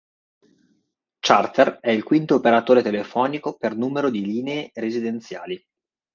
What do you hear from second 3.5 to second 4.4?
per numero di